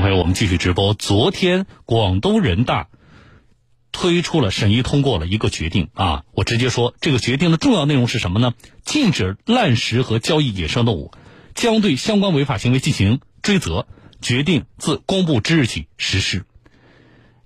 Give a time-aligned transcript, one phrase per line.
[0.00, 0.94] 朋友，我们继续直播。
[0.94, 2.88] 昨天广东人大
[3.92, 8.54] 推出了审议通过了一个决定啊，我直接说，这个决定的重要内容是什么呢？
[8.84, 11.12] 禁止滥食和交易野生动物，
[11.54, 13.86] 将对相关违法行为进行追责。
[14.20, 16.46] 决定自公布之日起实施。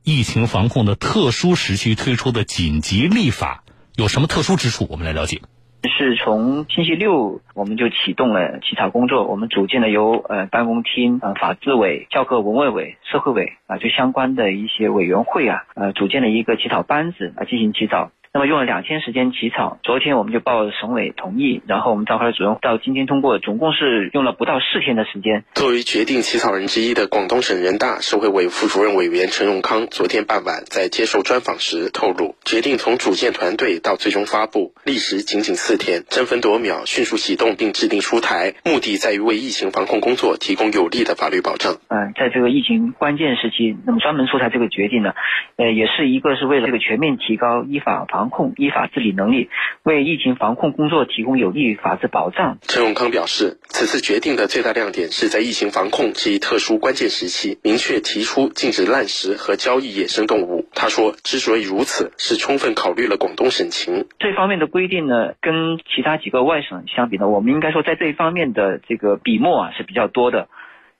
[0.04, 3.64] 疫情防控的特殊时期推出的紧急立法
[3.96, 4.86] 有什么特殊之处？
[4.88, 5.42] 我们来了解。
[5.84, 18.10] 是从星期六我们就启动了起草工作，我们组建了由呃办公厅、呃法制委、教科文卫委、社会委啊，就相关的一些委员会啊，呃组建了一个起草班子来进行起草。
[18.32, 25.44] 那么用了两天时间起草，昨天我们就报省委同意，然后我们召开了主任，到今天通过，总共是用了不到四天的时间。
[25.54, 41.80] 作为决定起草人之一的广东省人大社会委副主任委员陈永康，昨天傍晚在接受专访时透露，决定从组建团队到最终发布，历时仅仅四天，争分夺秒，迅速启动并制定出台，目的在于为疫情防控工作提供有力的法律保障。
[41.88, 45.14] 嗯，在这个疫情关键时期，那么专门出台这个决定呢，
[45.56, 49.48] 呃，也是一个是为了这个全面提高依法防控、依法治理能力，
[49.84, 52.58] 为疫情防控工作提供有力法治保障。
[52.62, 60.66] 陈永康表示，此次决定的最大亮点是在疫情防控这一特殊关键时期，明确提出禁止滥食和交易野生动物。
[60.74, 64.08] 他说，之所以如此，是充分考虑了广东省情。
[64.18, 70.48] 这方面的规定呢，跟其他几个外省相比呢，我们应该说在这一方面的这个笔墨啊是比较多的。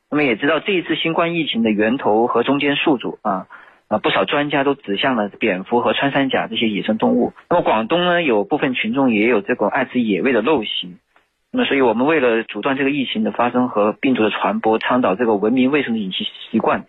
[0.08, 3.48] 那么也知道这一次新冠疫情的源头和中间宿主啊。
[3.88, 7.32] 啊，不少专家都指向了蝙蝠和穿山甲这些野生动物。
[7.48, 10.96] 那么广东呢，有部分群众也有这种爱吃野味的陋习。
[11.50, 16.84] 那么，所以我们为了阻断这个疫情的发生和病毒的传播，倡导这个文明卫生的饮食习惯，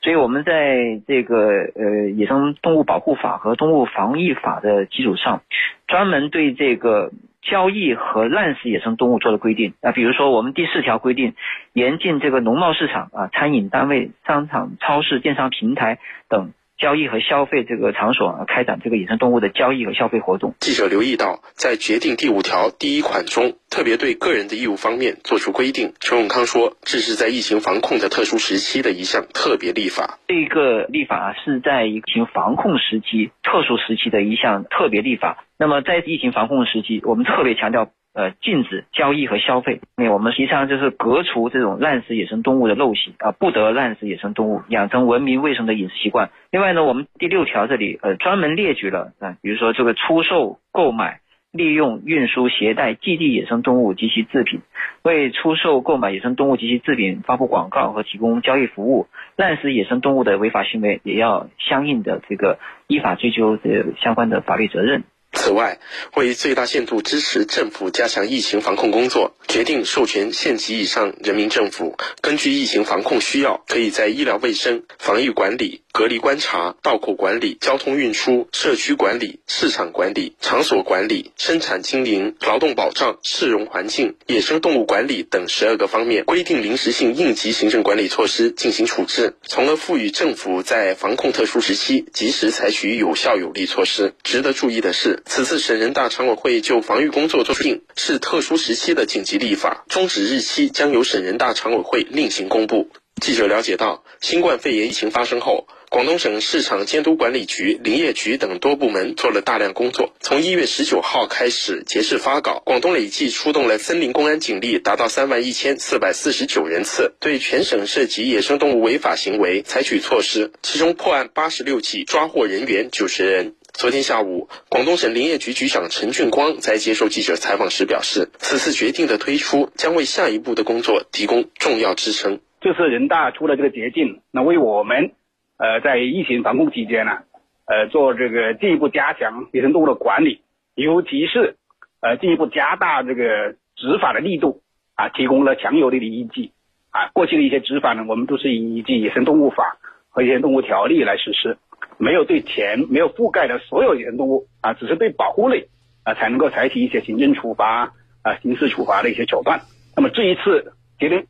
[0.00, 5.42] 所以我们在这个呃野生动物保护法和动物防疫法的基础上，
[5.86, 7.12] 专门对这个。
[7.42, 11.34] 交易和滥食野生动物做的规定啊，比如说我们第四条规定，
[11.72, 16.52] 严禁这个农贸市场啊、餐饮单位、商场、超市、电商平台等。
[16.80, 20.54] 交易和消费这个场所啊，开展这个野生动物的交易和消费活动。
[20.58, 25.92] 记者留意到，在决定第五条第一款中，特别对个人的义务方面作出规定。
[26.00, 30.18] 陈永康说，这是在疫情防控的特殊时期的一项特别立法。
[30.26, 35.44] 这个立法是在疫情防控时期、特殊时期的一项特别立法。
[35.58, 37.90] 那么在疫情防控时期，我们特别强调。
[38.12, 39.80] 呃，禁止交易和消费。
[39.96, 46.30] 那我们实际上就是革除这种滥食野生动物的陋习啊，不得滥食野生动物，养成文明卫生的饮食习惯。
[46.50, 51.20] 另外呢，我们第六条这里呃专门列举了啊，比如说这个出售、购买、
[51.52, 54.60] 利用、运输、携带、寄递野生动物及其制品，
[55.02, 59.06] 为出售、购买野生动物及其制品发布广告和提供交易服务，
[59.36, 65.04] 滥食野生动物的违法行为，也要相应的这个依法追究这相关的法律责任。
[65.32, 65.78] 此外，
[66.14, 75.82] 为最大限度支持政府加强疫情防控工作，决定授权县级以上人民政府，根据疫情防控需要，可以在医疗卫生、防疫管理。
[75.92, 94.14] 隔离观察、道口管理、交通运输、社区管理、市场管理、场所管理、生产经营、劳动保障、市容环境、野生动物管理等十二个方面规定临时性应急行政管理措施进行处置，从而赋予政府在防控特殊时期及时采取有效有力措施。
[94.22, 102.90] 值得注意的是，此次省人大常委会就防御工作作定是特殊时期的紧急立法，终止日期将由省人大常委会另行公布。
[103.20, 105.66] 记者了解到，新冠肺炎疫情发生后。
[105.90, 110.12] 广东省市场监督管理局、林业局等多部门做了大量工作。
[110.20, 123.56] 从一月十九号开始截至发稿，广东累计出动了森林公安警力达到三万一千四百四十九人次，对全省涉及野生动物违法行为采取措施，其中破案八十六起，抓获人员九十人。
[123.80, 132.40] 昨天下午，广东省林业局局长陈俊光在接受记者采访时表示，此次决定的推出将为下一步的工作提供重要支撑。
[132.60, 135.12] 这次人大出了这个决定，那为我们。
[135.56, 137.22] 呃，在疫情防控期间呢，
[137.64, 140.42] 呃，做这个进一步加强野生动物的管理，
[140.74, 141.56] 尤其是
[142.02, 144.60] 呃进一步加大这个执法的力度
[144.94, 146.50] 啊，提供了强有力的依据
[146.90, 147.08] 啊。
[147.14, 149.78] 过去的一些执法呢，我们都是依据野生动物法
[150.10, 151.56] 和野生动物条例来实施，
[152.00, 155.68] 没有对全没有覆盖的所有野生动物啊，只是对保护类
[156.02, 157.92] 啊才能够采取一些行政处罚
[158.22, 159.60] 啊、刑事处罚的一些手段。
[159.94, 161.26] 那么这一次决定，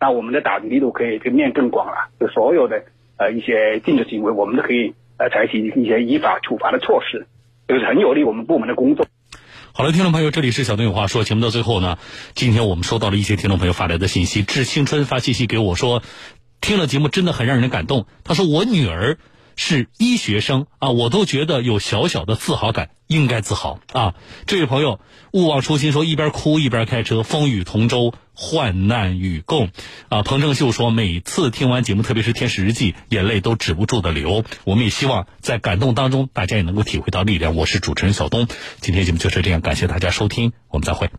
[0.00, 2.84] 那我们的打击力度可以面更广了，就所有的。
[3.20, 7.26] 呃，一些禁止行为，我们都可以呃采取一些依法处罚的措施，
[7.66, 9.08] 这个是很有利我们部门的工作。
[9.72, 11.24] 好了，听众朋友，这里是小东有话说。
[11.24, 11.98] 节目到最后呢，
[12.34, 16.04] 今天我们收到了一些听众朋友发来的信息，致青春发信息给我说，
[16.60, 18.06] 听了节目真的很让人感动。
[18.22, 19.18] 他说我女儿
[19.58, 24.14] 是医学生啊，我都觉得有小小的自豪感，应该自豪啊。
[24.46, 25.00] 这位朋友
[25.32, 28.14] 勿忘初心说，一边哭一边开车，风雨同舟。
[28.40, 29.70] 患难与共。
[30.08, 34.44] 啊，彭正秀说，每次听完节目，特别是《天使日记》，眼泪都止不住的流。
[34.62, 37.56] 我们也希望在感动当中，大家也能够体会到力量。
[37.56, 38.46] 我是主持人小东，
[38.80, 41.10] 今天节目就是这样，感谢大家收听，我们再会。